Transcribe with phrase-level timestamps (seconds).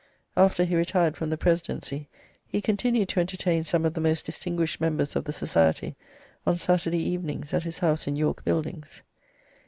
[0.35, 2.09] After he retired from the presidency,
[2.47, 5.95] he continued to entertain some of the most distinguished members of the society
[6.43, 9.03] on Saturday evenings at his house in York Buildings.